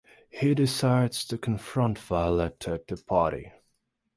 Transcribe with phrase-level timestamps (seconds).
[0.31, 3.51] He decides to confront Violetta at the party.